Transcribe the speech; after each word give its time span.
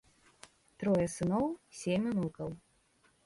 Трое 0.83 1.03
сыноў, 1.17 1.45
сем 1.81 2.01
унукаў. 2.13 2.49